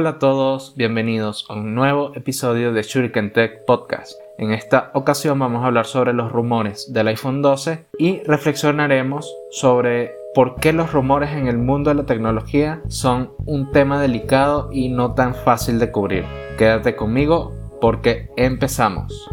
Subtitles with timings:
[0.00, 4.14] Hola a todos, bienvenidos a un nuevo episodio de Shuriken Tech Podcast.
[4.38, 10.12] En esta ocasión vamos a hablar sobre los rumores del iPhone 12 y reflexionaremos sobre
[10.34, 14.88] por qué los rumores en el mundo de la tecnología son un tema delicado y
[14.88, 16.24] no tan fácil de cubrir.
[16.56, 19.28] Quédate conmigo porque empezamos.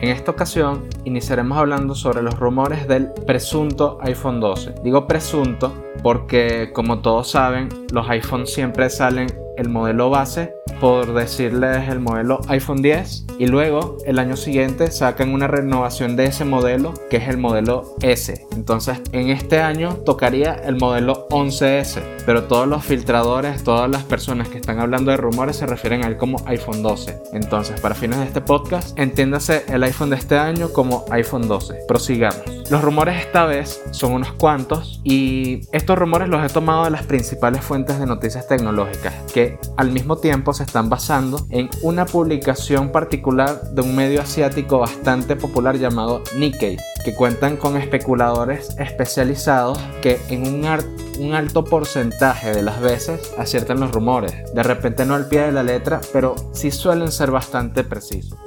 [0.00, 4.74] En esta ocasión iniciaremos hablando sobre los rumores del presunto iPhone 12.
[4.82, 11.88] Digo presunto porque como todos saben, los iPhones siempre salen el modelo base, por decirles
[11.88, 16.94] el modelo iPhone 10, y luego el año siguiente sacan una renovación de ese modelo,
[17.10, 18.46] que es el modelo S.
[18.52, 24.48] Entonces, en este año tocaría el modelo 11S, pero todos los filtradores, todas las personas
[24.48, 27.18] que están hablando de rumores se refieren a él como iPhone 12.
[27.32, 31.80] Entonces, para fines de este podcast, entiéndase el iPhone de este año como iPhone 12.
[31.88, 32.57] Prosigamos.
[32.70, 37.02] Los rumores esta vez son unos cuantos y estos rumores los he tomado de las
[37.02, 42.92] principales fuentes de noticias tecnológicas, que al mismo tiempo se están basando en una publicación
[42.92, 50.20] particular de un medio asiático bastante popular llamado Nikkei, que cuentan con especuladores especializados que
[50.28, 54.34] en un, alto porcentaje de las veces aciertan los rumores.
[54.52, 58.38] De repente no al pie de la letra, pero sí suelen ser bastante precisos.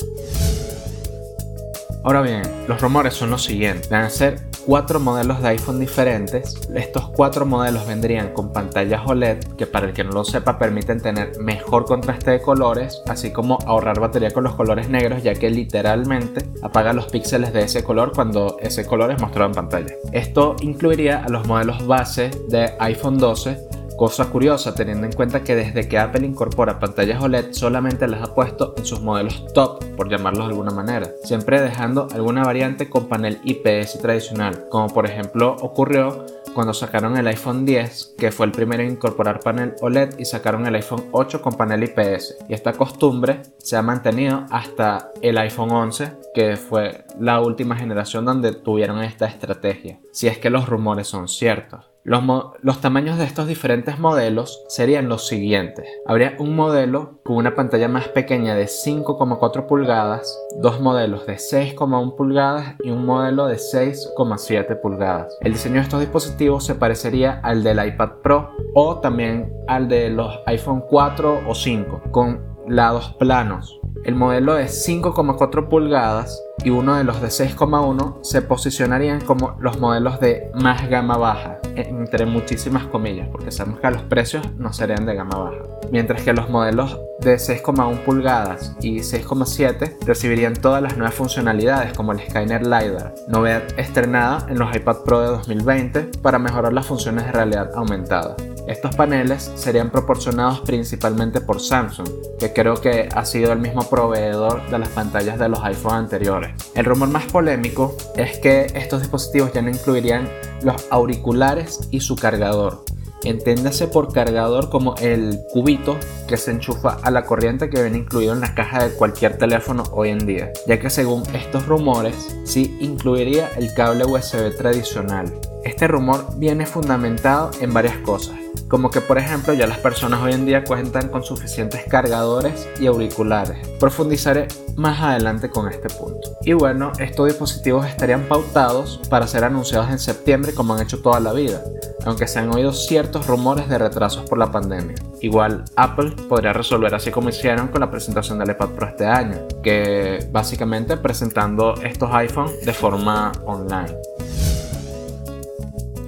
[2.03, 3.89] Ahora bien, los rumores son los siguientes.
[3.89, 6.55] Van a ser cuatro modelos de iPhone diferentes.
[6.73, 10.99] Estos cuatro modelos vendrían con pantallas OLED que para el que no lo sepa permiten
[10.99, 15.49] tener mejor contraste de colores, así como ahorrar batería con los colores negros ya que
[15.49, 19.93] literalmente apaga los píxeles de ese color cuando ese color es mostrado en pantalla.
[20.11, 25.55] Esto incluiría a los modelos base de iPhone 12 Cosa curiosa teniendo en cuenta que
[25.55, 30.09] desde que Apple incorpora pantallas OLED solamente las ha puesto en sus modelos top, por
[30.09, 35.55] llamarlos de alguna manera, siempre dejando alguna variante con panel IPS tradicional, como por ejemplo
[35.61, 36.25] ocurrió
[36.55, 40.65] cuando sacaron el iPhone 10, que fue el primero en incorporar panel OLED, y sacaron
[40.65, 42.37] el iPhone 8 con panel IPS.
[42.49, 48.25] Y esta costumbre se ha mantenido hasta el iPhone 11, que fue la última generación
[48.25, 51.90] donde tuvieron esta estrategia, si es que los rumores son ciertos.
[52.03, 55.85] Los, tamaños de estos diferentes modelos serían los siguientes.
[56.07, 62.15] Habría un modelo con una pantalla más pequeña de 5,4 pulgadas, dos modelos de 6,1
[62.15, 65.37] pulgadas y un modelo de 6,7 pulgadas.
[65.41, 70.09] El diseño de estos dispositivos se parecería al del iPad Pro o también al de
[70.09, 73.79] los iPhone 4 o 5, con lados planos.
[74.03, 79.79] El modelo de 5,4 pulgadas y uno de los de 6,1 se posicionarían como los
[79.79, 85.05] modelos de más gama baja, entre muchísimas comillas, porque sabemos que los precios no serían
[85.05, 85.63] de gama baja.
[85.91, 92.13] Mientras que los modelos de 6,1 pulgadas y 6,7 recibirían todas las nuevas funcionalidades como
[92.13, 97.25] el Skynet LiDAR, novedad estrenada en los iPad Pro de 2020 para mejorar las funciones
[97.25, 98.35] de realidad aumentada.
[98.71, 102.07] Estos paneles serían proporcionados principalmente por Samsung,
[102.39, 106.53] que creo que ha sido el mismo proveedor de las pantallas de los iPhone anteriores.
[106.73, 110.29] El rumor más polémico es que estos dispositivos ya no incluirían
[110.63, 112.85] los auriculares y su cargador.
[113.25, 115.97] Entiéndase por cargador como el cubito
[116.29, 119.83] que se enchufa a la corriente que viene incluido en la caja de cualquier teléfono
[119.91, 125.29] hoy en día, ya que según estos rumores sí incluiría el cable USB tradicional.
[125.63, 128.35] Este rumor viene fundamentado en varias cosas.
[128.67, 132.87] Como que por ejemplo ya las personas hoy en día cuentan con suficientes cargadores y
[132.87, 133.67] auriculares.
[133.79, 136.37] Profundizaré más adelante con este punto.
[136.43, 141.19] Y bueno, estos dispositivos estarían pautados para ser anunciados en septiembre como han hecho toda
[141.19, 141.61] la vida,
[142.05, 144.95] aunque se han oído ciertos rumores de retrasos por la pandemia.
[145.19, 149.37] Igual Apple podría resolver así como hicieron con la presentación del iPad Pro este año,
[149.61, 153.95] que básicamente presentando estos iPhones de forma online.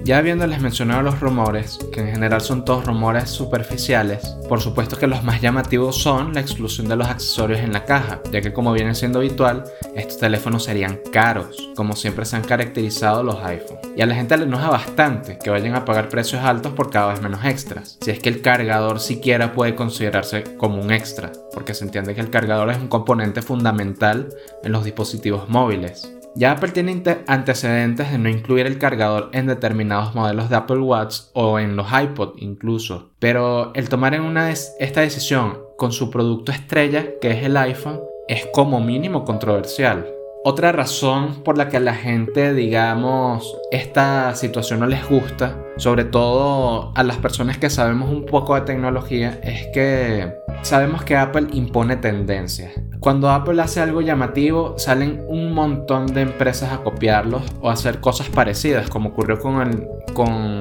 [0.04, 5.06] Ya habiéndoles mencionado los rumores, que en general son todos rumores superficiales, por supuesto que
[5.06, 8.74] los más llamativos son la exclusión de los accesorios en la caja, ya que como
[8.74, 9.64] viene siendo habitual,
[9.96, 13.78] estos teléfonos serían caros, como siempre se han caracterizado los iPhone.
[13.96, 17.14] Y a la gente le enoja bastante que vayan a pagar precios altos por cada
[17.14, 21.72] vez menos extras, si es que el cargador siquiera puede considerarse como un extra, porque
[21.72, 24.28] se entiende que el cargador es un componente fundamental
[24.62, 26.10] en los dispositivos móviles.
[26.36, 31.20] Ya Apple tiene antecedentes de no incluir el cargador en determinados modelos de Apple Watch
[31.32, 33.12] o en los iPod incluso.
[33.20, 38.00] Pero el tomar en una esta decisión con su producto estrella, que es el iPhone,
[38.26, 40.08] es como mínimo controversial.
[40.44, 46.04] Otra razón por la que a la gente, digamos, esta situación no les gusta, sobre
[46.04, 50.32] todo a las personas que sabemos un poco de tecnología, es que
[50.62, 52.72] sabemos que Apple impone tendencias.
[53.00, 58.00] Cuando Apple hace algo llamativo, salen un montón de empresas a copiarlos o a hacer
[58.00, 60.60] cosas parecidas, como ocurrió con el, con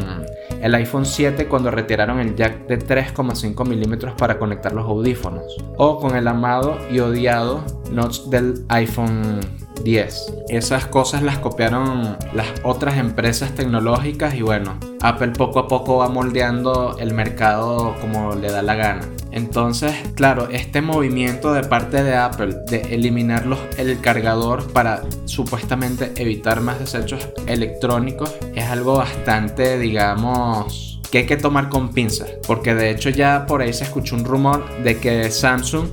[0.62, 5.44] el iPhone 7 cuando retiraron el jack de 3,5 milímetros para conectar los audífonos,
[5.78, 9.40] o con el amado y odiado notch del iPhone
[9.84, 10.34] 10.
[10.50, 16.10] Esas cosas las copiaron las otras empresas tecnológicas y bueno, Apple poco a poco va
[16.10, 19.02] moldeando el mercado como le da la gana.
[19.32, 23.46] Entonces, claro, este movimiento de parte de Apple de eliminar
[23.78, 31.38] el cargador para supuestamente evitar más desechos electrónicos es algo bastante, digamos, que hay que
[31.38, 32.30] tomar con pinzas.
[32.46, 35.88] Porque de hecho ya por ahí se escuchó un rumor de que Samsung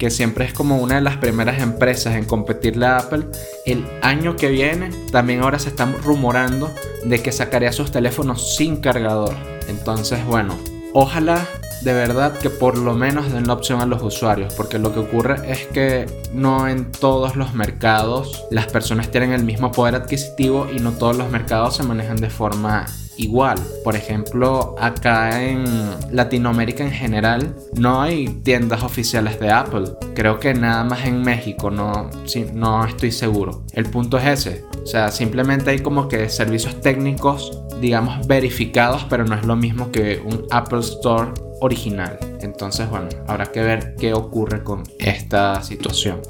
[0.00, 3.26] que siempre es como una de las primeras empresas en competirle a Apple,
[3.66, 6.74] el año que viene también ahora se están rumorando
[7.04, 9.34] de que sacaría sus teléfonos sin cargador.
[9.68, 10.56] Entonces, bueno,
[10.94, 11.46] ojalá
[11.82, 15.00] de verdad que por lo menos den la opción a los usuarios, porque lo que
[15.00, 20.68] ocurre es que no en todos los mercados las personas tienen el mismo poder adquisitivo
[20.74, 22.86] y no todos los mercados se manejan de forma
[23.16, 23.58] igual.
[23.84, 25.64] Por ejemplo, acá en
[26.10, 29.84] Latinoamérica en general no hay tiendas oficiales de Apple.
[30.14, 32.10] Creo que nada más en México, no,
[32.54, 33.62] no estoy seguro.
[33.72, 34.64] El punto es ese.
[34.82, 39.90] O sea, simplemente hay como que servicios técnicos, digamos, verificados, pero no es lo mismo
[39.90, 42.18] que un Apple Store original.
[42.40, 46.20] Entonces, bueno, habrá que ver qué ocurre con esta situación.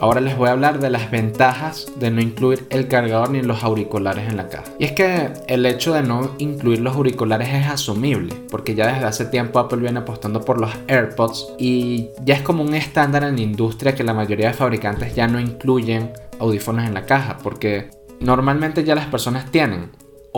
[0.00, 3.64] Ahora les voy a hablar de las ventajas de no incluir el cargador ni los
[3.64, 4.70] auriculares en la caja.
[4.78, 9.06] Y es que el hecho de no incluir los auriculares es asumible, porque ya desde
[9.06, 13.34] hace tiempo Apple viene apostando por los AirPods y ya es como un estándar en
[13.34, 17.90] la industria que la mayoría de fabricantes ya no incluyen audífonos en la caja, porque
[18.20, 19.90] normalmente ya las personas tienen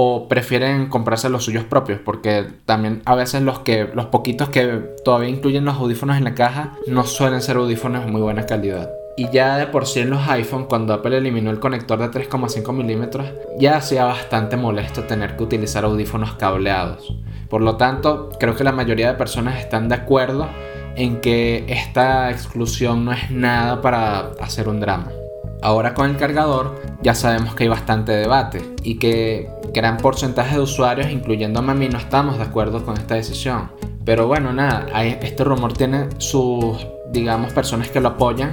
[0.03, 4.67] o prefieren comprarse los suyos propios porque también a veces los que los poquitos que
[5.05, 8.89] todavía incluyen los audífonos en la caja no suelen ser audífonos de muy buena calidad.
[9.19, 12.73] Y ya de por sí en los iPhone, cuando Apple eliminó el conector de 3,5
[12.73, 13.27] milímetros,
[13.59, 17.15] ya hacía bastante molesto tener que utilizar audífonos cableados.
[17.51, 20.49] Por lo tanto, creo que la mayoría de personas están de acuerdo
[20.97, 25.13] en que esta exclusión no es nada para hacer un drama.
[25.63, 30.63] Ahora con el cargador ya sabemos que hay bastante debate y que gran porcentaje de
[30.63, 33.71] usuarios, incluyendo a mí, no estamos de acuerdo con esta decisión.
[34.05, 38.53] Pero bueno, nada, este rumor tiene sus, digamos, personas que lo apoyan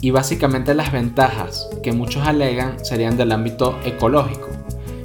[0.00, 4.48] y básicamente las ventajas que muchos alegan serían del ámbito ecológico,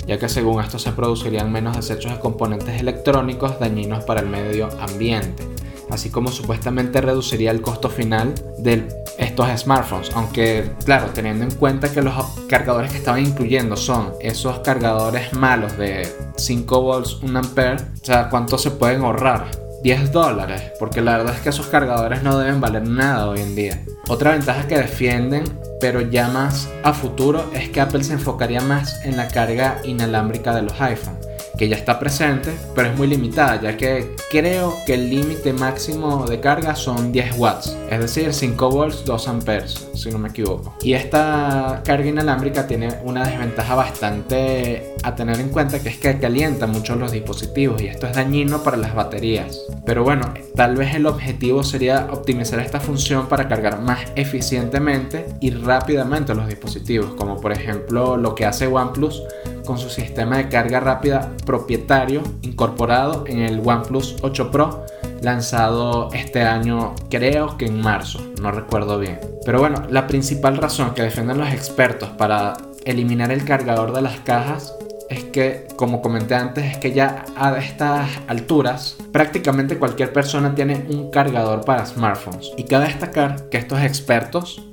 [0.05, 4.67] ya que según esto se producirían menos desechos de componentes electrónicos dañinos para el medio
[4.81, 5.43] ambiente,
[5.89, 8.87] así como supuestamente reduciría el costo final de
[9.17, 12.13] estos smartphones, aunque claro, teniendo en cuenta que los
[12.47, 16.07] cargadores que estaban incluyendo son esos cargadores malos de
[16.37, 19.49] 5 volts, 1 ampere, o sea, ¿cuánto se pueden ahorrar?
[19.83, 23.55] 10 dólares, porque la verdad es que esos cargadores no deben valer nada hoy en
[23.55, 23.85] día.
[24.07, 25.43] Otra ventaja que defienden,
[25.79, 30.55] pero ya más a futuro, es que Apple se enfocaría más en la carga inalámbrica
[30.55, 31.26] de los iPhone
[31.57, 36.25] que ya está presente, pero es muy limitada, ya que creo que el límite máximo
[36.25, 40.75] de carga son 10 watts, es decir, 5 volts, 2 amperes, si no me equivoco.
[40.81, 46.17] Y esta carga inalámbrica tiene una desventaja bastante a tener en cuenta, que es que
[46.19, 49.61] calienta mucho los dispositivos y esto es dañino para las baterías.
[49.85, 55.51] Pero bueno, tal vez el objetivo sería optimizar esta función para cargar más eficientemente y
[55.51, 59.23] rápidamente los dispositivos, como por ejemplo lo que hace OnePlus
[59.67, 64.85] con su sistema de carga rápida propietario incorporado en el OnePlus 8 Pro
[65.21, 69.19] lanzado este año creo que en marzo, no recuerdo bien.
[69.45, 72.53] Pero bueno, la principal razón que defienden los expertos para
[72.85, 74.73] eliminar el cargador de las cajas
[75.09, 80.85] es que, como comenté antes, es que ya a estas alturas prácticamente cualquier persona tiene
[80.89, 82.51] un cargador para smartphones.
[82.57, 84.63] Y cabe destacar que estos expertos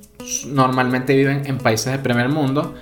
[0.46, 2.74] normalmente viven en países de primer mundo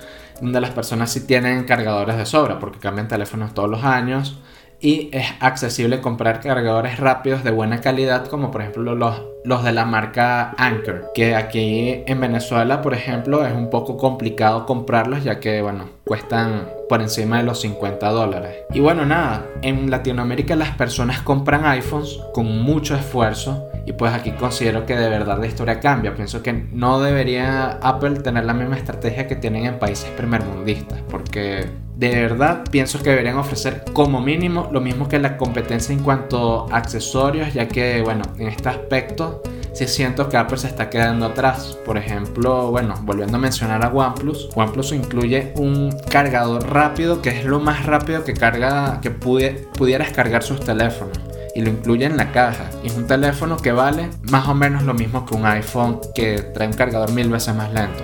[0.43, 4.39] donde las personas sí tienen cargadores de sobra porque cambian teléfonos todos los años
[4.81, 9.71] y es accesible comprar cargadores rápidos de buena calidad como por ejemplo los, los de
[9.71, 15.39] la marca Anker que aquí en Venezuela por ejemplo es un poco complicado comprarlos ya
[15.39, 18.57] que bueno cuestan por encima de los 50 dólares.
[18.73, 24.31] Y bueno nada en Latinoamérica las personas compran iPhones con mucho esfuerzo y pues aquí
[24.31, 26.15] considero que de verdad la historia cambia.
[26.15, 31.67] Pienso que no debería Apple tener la misma estrategia que tienen en países primermundistas, porque
[31.95, 36.71] de verdad pienso que deberían ofrecer como mínimo lo mismo que la competencia en cuanto
[36.71, 41.25] a accesorios, ya que bueno, en este aspecto sí siento que Apple se está quedando
[41.25, 41.77] atrás.
[41.85, 47.43] Por ejemplo, bueno, volviendo a mencionar a OnePlus, OnePlus incluye un cargador rápido que es
[47.43, 52.31] lo más rápido que carga que pudieras cargar sus teléfonos y lo incluye en la
[52.31, 52.69] caja.
[52.83, 56.39] Y es un teléfono que vale más o menos lo mismo que un iPhone que
[56.53, 58.03] trae un cargador mil veces más lento.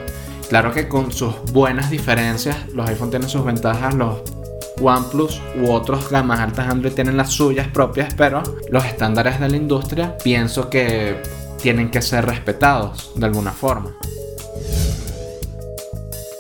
[0.50, 4.22] Claro que con sus buenas diferencias, los iPhone tienen sus ventajas, los
[4.82, 8.42] OnePlus u otros gamas altas Android tienen las suyas propias, pero
[8.72, 11.22] los estándares de la industria pienso que
[11.62, 13.96] tienen que ser respetados de alguna forma.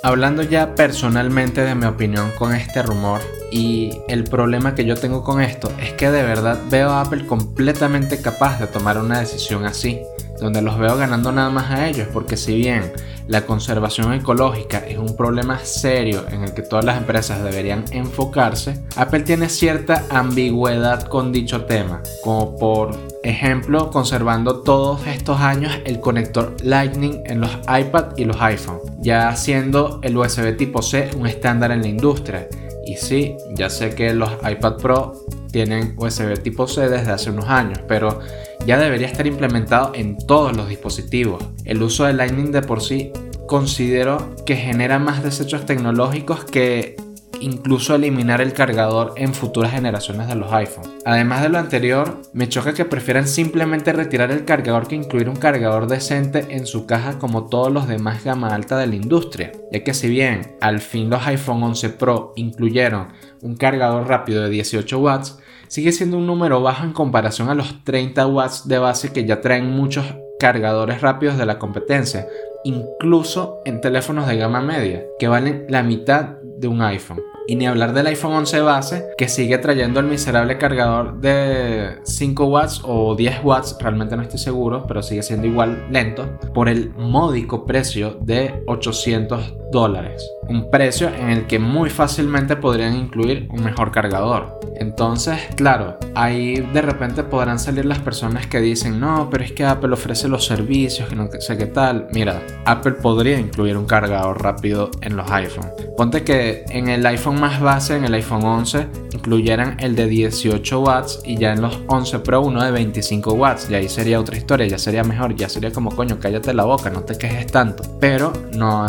[0.01, 3.19] Hablando ya personalmente de mi opinión con este rumor
[3.51, 7.25] y el problema que yo tengo con esto es que de verdad veo a Apple
[7.25, 10.01] completamente capaz de tomar una decisión así,
[10.39, 12.91] donde los veo ganando nada más a ellos, porque si bien
[13.27, 18.83] la conservación ecológica es un problema serio en el que todas las empresas deberían enfocarse,
[18.95, 25.99] Apple tiene cierta ambigüedad con dicho tema, como por ejemplo conservando todos estos años el
[25.99, 31.27] conector Lightning en los iPad y los iPhone, ya siendo el USB tipo C un
[31.27, 32.47] estándar en la industria.
[32.89, 35.13] Y sí, ya sé que los iPad Pro
[35.51, 38.19] tienen USB tipo C desde hace unos años, pero
[38.65, 41.43] ya debería estar implementado en todos los dispositivos.
[41.65, 43.11] El uso de Lightning de por sí
[43.47, 46.95] considero que genera más desechos tecnológicos que
[47.41, 50.85] incluso eliminar el cargador en futuras generaciones de los iPhone.
[51.05, 55.35] Además de lo anterior, me choca que prefieran simplemente retirar el cargador que incluir un
[55.35, 59.83] cargador decente en su caja como todos los demás gama alta de la industria, ya
[59.83, 63.09] que si bien al fin los iPhone 11 Pro incluyeron
[63.41, 67.83] un cargador rápido de 18 watts, sigue siendo un número bajo en comparación a los
[67.83, 70.05] 30 watts de base que ya traen muchos
[70.39, 72.27] cargadores rápidos de la competencia,
[72.63, 77.28] incluso en teléfonos de gama media, que valen la mitad de un iPhone.
[77.49, 82.45] Y ni hablar del iPhone 11 base, que sigue trayendo el miserable cargador de 5
[82.45, 86.93] watts o 10 watts, realmente no estoy seguro, pero sigue siendo igual lento, por el
[86.93, 90.31] módico precio de 800 dólares.
[90.49, 94.59] Un precio en el que muy fácilmente podrían incluir un mejor cargador.
[94.79, 99.65] Entonces, claro, ahí de repente podrán salir las personas que dicen, no, pero es que
[99.65, 102.07] Apple ofrece los servicios, que no sé qué tal.
[102.13, 105.69] Mira, Apple podría incluir un cargador rápido en los iPhone.
[105.97, 110.81] Ponte que en el iPhone más base, en el iPhone 11, incluyeran el de 18
[110.81, 113.69] watts y ya en los 11 Pro uno de 25 watts.
[113.69, 116.89] Y ahí sería otra historia, ya sería mejor, ya sería como coño, cállate la boca,
[116.89, 117.83] no te quejes tanto.
[117.99, 118.87] Pero no,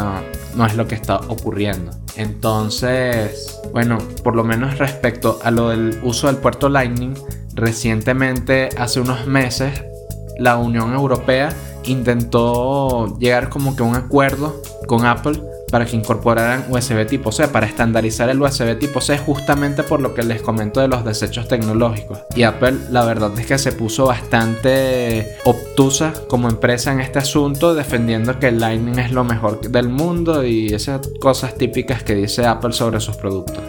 [0.54, 1.49] no es lo que está ocurriendo.
[2.16, 7.14] Entonces, bueno, por lo menos respecto a lo del uso del puerto Lightning,
[7.54, 9.84] recientemente, hace unos meses,
[10.38, 11.54] la Unión Europea
[11.84, 17.48] intentó llegar como que a un acuerdo con Apple para que incorporaran USB tipo C,
[17.48, 21.48] para estandarizar el USB tipo C justamente por lo que les comento de los desechos
[21.48, 22.20] tecnológicos.
[22.34, 27.74] Y Apple la verdad es que se puso bastante obtusa como empresa en este asunto,
[27.74, 32.46] defendiendo que el Lightning es lo mejor del mundo y esas cosas típicas que dice
[32.46, 33.62] Apple sobre sus productos.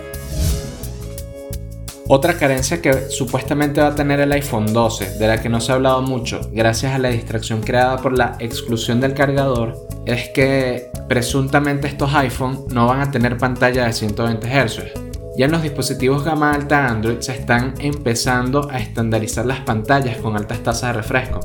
[2.13, 5.71] Otra carencia que supuestamente va a tener el iPhone 12, de la que no se
[5.71, 10.90] ha hablado mucho, gracias a la distracción creada por la exclusión del cargador, es que
[11.11, 14.93] presuntamente estos iPhone no van a tener pantalla de 120 Hz.
[15.35, 20.37] Ya en los dispositivos gama alta Android se están empezando a estandarizar las pantallas con
[20.37, 21.41] altas tasas de refresco.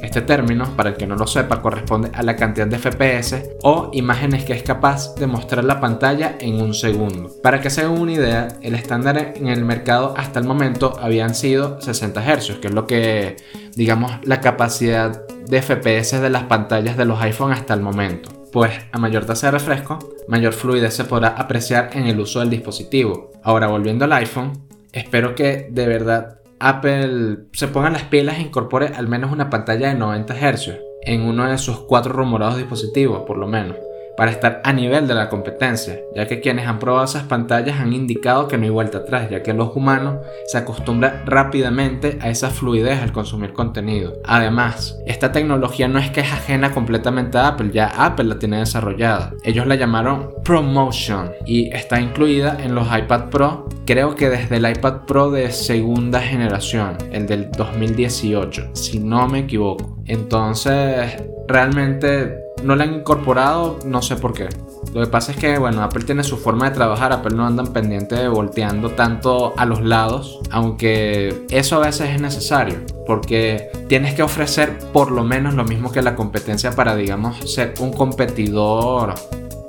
[0.00, 3.90] Este término, para el que no lo sepa, corresponde a la cantidad de FPS o
[3.92, 7.30] imágenes que es capaz de mostrar la pantalla en un segundo.
[7.42, 11.34] Para que se hagan una idea, el estándar en el mercado hasta el momento habían
[11.34, 13.36] sido 60 Hz, que es lo que,
[13.76, 18.41] digamos, la capacidad de FPS de las pantallas de los iPhone hasta el momento.
[18.52, 22.50] Pues a mayor tasa de refresco, mayor fluidez se podrá apreciar en el uso del
[22.50, 23.32] dispositivo.
[23.42, 24.52] Ahora volviendo al iPhone,
[24.92, 29.88] espero que de verdad Apple se ponga las pilas e incorpore al menos una pantalla
[29.88, 30.70] de 90 Hz
[31.04, 33.76] en uno de sus cuatro rumorados dispositivos, por lo menos
[34.16, 37.92] para estar a nivel de la competencia, ya que quienes han probado esas pantallas han
[37.92, 42.50] indicado que no hay vuelta atrás, ya que los humanos se acostumbran rápidamente a esa
[42.50, 44.14] fluidez al consumir contenido.
[44.24, 48.58] Además, esta tecnología no es que es ajena completamente a Apple, ya Apple la tiene
[48.58, 49.34] desarrollada.
[49.44, 54.68] Ellos la llamaron ProMotion y está incluida en los iPad Pro, creo que desde el
[54.68, 59.98] iPad Pro de segunda generación, el del 2018, si no me equivoco.
[60.06, 64.48] Entonces, realmente no la han incorporado, no sé por qué.
[64.94, 67.68] Lo que pasa es que, bueno, Apple tiene su forma de trabajar, Apple no andan
[67.68, 74.14] pendiente de volteando tanto a los lados, aunque eso a veces es necesario, porque tienes
[74.14, 79.14] que ofrecer por lo menos lo mismo que la competencia para, digamos, ser un competidor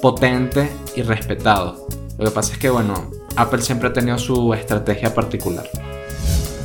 [0.02, 1.88] potente y respetado.
[2.18, 5.70] Lo que pasa es que, bueno, Apple siempre ha tenido su estrategia particular.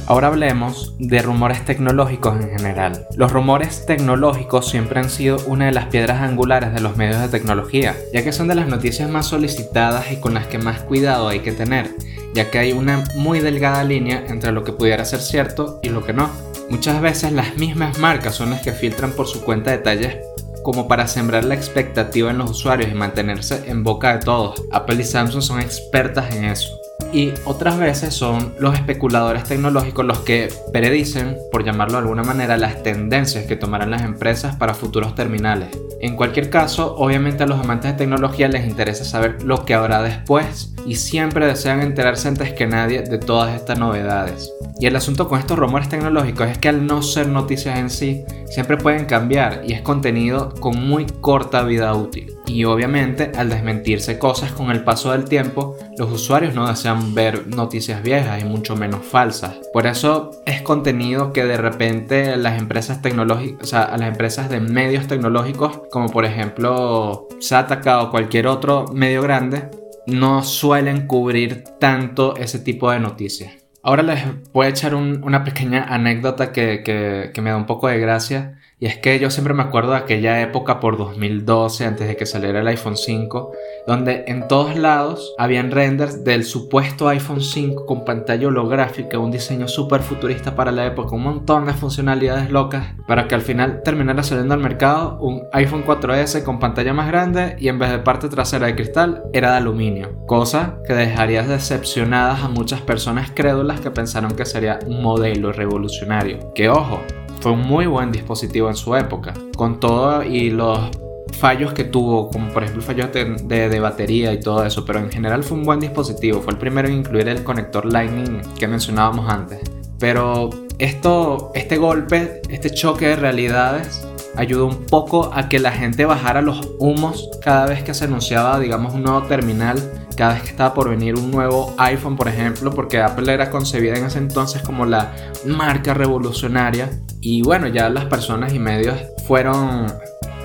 [0.09, 3.07] Ahora hablemos de rumores tecnológicos en general.
[3.15, 7.29] Los rumores tecnológicos siempre han sido una de las piedras angulares de los medios de
[7.29, 11.29] tecnología, ya que son de las noticias más solicitadas y con las que más cuidado
[11.29, 11.91] hay que tener,
[12.33, 16.03] ya que hay una muy delgada línea entre lo que pudiera ser cierto y lo
[16.03, 16.31] que no.
[16.71, 20.17] Muchas veces las mismas marcas son las que filtran por su cuenta detalles
[20.62, 24.62] como para sembrar la expectativa en los usuarios y mantenerse en boca de todos.
[24.73, 26.77] Apple y Samsung son expertas en eso
[27.12, 32.57] y otras veces son los especuladores tecnológicos los que predicen, por llamarlo de alguna manera,
[32.57, 35.69] las tendencias que tomarán las empresas para futuros terminales.
[36.00, 40.03] En cualquier caso, obviamente a los amantes de tecnología les interesa saber lo que habrá
[40.03, 44.53] después y siempre desean enterarse antes que nadie de todas estas novedades.
[44.81, 48.25] Y el asunto con estos rumores tecnológicos es que al no ser noticias en sí,
[48.47, 52.38] siempre pueden cambiar y es contenido con muy corta vida útil.
[52.49, 57.47] Y obviamente al desmentirse cosas con el paso del tiempo, los usuarios no desean ver
[57.47, 59.57] noticias viejas y mucho menos falsas.
[59.73, 64.49] Por eso es contenido que de repente las empresas tecnológicas, o sea, a las empresas
[64.49, 69.69] de medios tecnológicos, como por ejemplo Sataka o cualquier otro medio grande,
[70.07, 73.52] no suelen cubrir tanto ese tipo de noticias.
[73.83, 78.00] Ahora les voy a echar una pequeña anécdota que, que me da un poco de
[78.00, 82.16] gracia y es que yo siempre me acuerdo de aquella época por 2012, antes de
[82.16, 83.52] que saliera el iPhone 5,
[83.88, 89.66] donde en todos lados habían renders del supuesto iPhone 5 con pantalla holográfica, un diseño
[89.66, 94.23] súper futurista para la época, un montón de funcionalidades locas, para que al final terminara
[94.23, 98.28] saliendo al mercado un iPhone 4S con pantalla más grande y en vez de parte
[98.28, 103.90] trasera de cristal era de aluminio, cosa que dejaría decepcionadas a muchas personas crédulas que
[103.90, 106.52] pensaron que sería un modelo revolucionario.
[106.54, 107.02] Que ojo,
[107.40, 110.90] fue un muy buen dispositivo en su época, con todo y los
[111.33, 115.11] fallos que tuvo, como por ejemplo fallos de, de, batería y todo eso, pero en
[115.11, 119.28] general fue un buen dispositivo, fue el primero en incluir el conector Lightning que mencionábamos
[119.28, 119.61] antes.
[119.99, 124.07] Pero esto, este golpe, este choque de realidades,
[124.38, 128.59] ayudó un poco a que la gente bajara los humos cada vez que se anunciaba,
[128.61, 129.79] digamos, un nuevo terminal,
[130.16, 133.96] cada vez que estaba por venir un nuevo iPhone, por ejemplo, porque Apple era concebida
[133.96, 135.12] en ese entonces como la
[135.44, 136.88] marca revolucionaria.
[137.20, 138.96] Y bueno, ya las personas y medios
[139.27, 139.92] fueron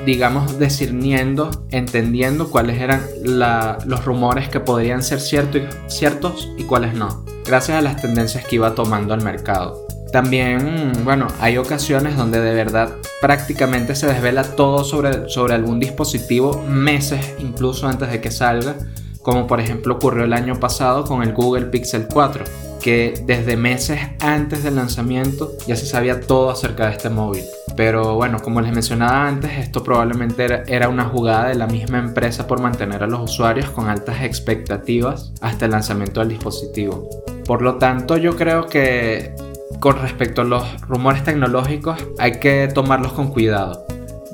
[0.06, 7.77] digamos, discerniendo, entendiendo cuáles eran los rumores que podrían ser ciertos y cuáles no, gracias
[7.77, 9.83] a las tendencias que iba tomando el mercado.
[10.13, 16.63] También, bueno, hay ocasiones donde de verdad prácticamente se desvela todo sobre, sobre algún dispositivo
[16.69, 18.76] meses incluso antes de que salga,
[19.23, 22.43] como por ejemplo ocurrió el año pasado con el Google Pixel 4,
[22.80, 27.43] que desde meses antes del lanzamiento ya se sabía todo acerca de este móvil.
[27.76, 32.45] Pero bueno, como les mencionaba antes, esto probablemente era, una jugada de la misma empresa
[32.45, 37.10] por mantener a los usuarios con altas expectativas hasta el lanzamiento del dispositivo.
[37.47, 39.34] Por lo tanto, yo creo que
[39.79, 43.86] con respecto a los rumores tecnológicos hay que tomarlos con cuidado,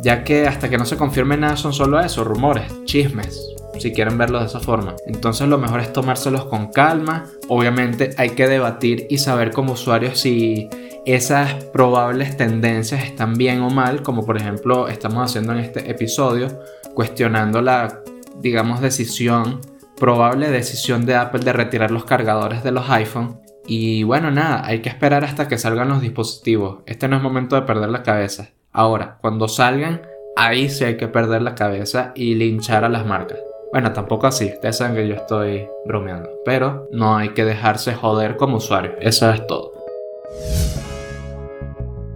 [0.02, 4.18] ya que hasta que no se confirme nada son solo eso, rumores, chismes, si quieren
[4.18, 4.96] verlo de esa forma.
[5.06, 7.26] Entonces lo mejor es tomárselos con calma.
[7.48, 10.70] Obviamente hay que debatir y saber como usuarios si
[11.06, 16.60] esas probables tendencias están bien o mal, como por ejemplo estamos haciendo en este episodio,
[16.94, 18.02] cuestionando la,
[18.40, 19.62] digamos, decisión,
[19.98, 24.80] probable decisión de Apple de retirar los cargadores de los iPhone y bueno, nada, hay
[24.80, 26.80] que esperar hasta que salgan los dispositivos.
[26.88, 28.50] Este no es momento de perder la cabeza.
[28.72, 30.02] Ahora, cuando salgan,
[30.36, 33.38] ahí sí hay que perder la cabeza y linchar a las marcas.
[33.72, 38.38] Bueno, tampoco así, ustedes saben que yo estoy bromeando, pero no hay que dejarse joder
[38.38, 39.72] como usuario, eso es todo.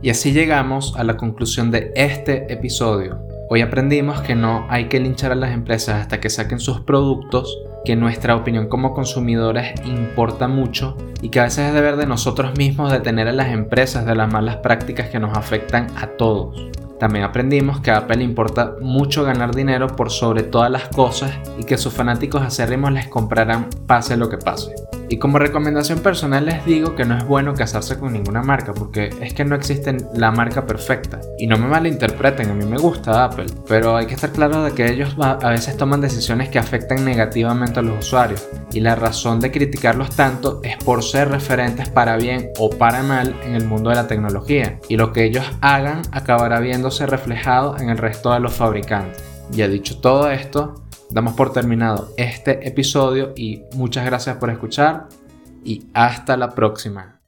[0.02, 3.20] Y así llegamos a la conclusión de este episodio.
[3.52, 7.56] Hoy aprendimos que no hay que linchar a las empresas hasta que saquen sus productos
[7.86, 12.58] que nuestra opinión como consumidores importa mucho y que a veces es deber de nosotros
[12.58, 16.70] mismos detener a las empresas de las malas prácticas que nos afectan a todos.
[17.00, 21.66] También aprendimos que a Apple importa mucho ganar dinero por sobre todas las cosas y
[21.66, 24.74] que sus fanáticos acérrimos les comprarán pase lo que pase.
[25.14, 29.12] Y como recomendación personal les digo que no es bueno casarse con ninguna marca porque
[29.22, 31.22] es que no existe la marca perfecta.
[31.38, 34.72] Y no me malinterpreten, a mí me gusta Apple, pero hay que estar claro de
[34.72, 38.44] que ellos a veces toman decisiones que afectan negativamente a los usuarios.
[38.72, 43.36] Y la razón de criticarlos tanto es por ser referentes para bien o para mal
[43.44, 44.80] en el mundo de la tecnología.
[44.90, 49.24] Y lo que ellos hagan acabará viéndose reflejado en el resto de los fabricantes.
[49.52, 50.74] Ya dicho todo esto,
[51.14, 55.08] damos por terminado este episodio y muchas gracias por escuchar
[55.64, 57.22] y hasta la próxima.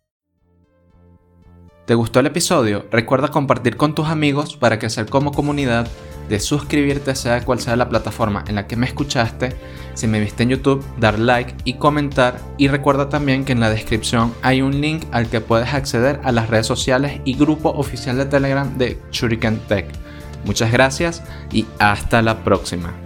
[1.86, 2.88] ¿Te gustó el episodio?
[2.92, 5.88] Recuerda compartir con tus amigos para que sea como comunidad,
[6.28, 9.56] de suscribirte sea cual sea la plataforma en la que me escuchaste,
[9.94, 13.70] si me viste en YouTube, dar like y comentar y recuerda también que en la
[13.70, 18.18] descripción hay un link al que puedes acceder a las redes sociales y grupo oficial
[18.18, 19.86] de Telegram de Shuriken Tech.
[20.44, 21.22] Muchas gracias
[21.52, 23.05] y hasta la próxima.